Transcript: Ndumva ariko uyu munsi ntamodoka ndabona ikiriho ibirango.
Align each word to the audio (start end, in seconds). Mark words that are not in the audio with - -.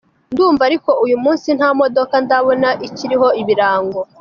Ndumva 0.31 0.61
ariko 0.69 0.89
uyu 1.05 1.17
munsi 1.23 1.49
ntamodoka 1.57 2.15
ndabona 2.25 2.69
ikiriho 2.87 3.27
ibirango. 3.41 3.99